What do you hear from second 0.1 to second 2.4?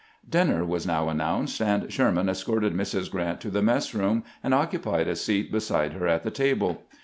Dinner was now announced, and Sherman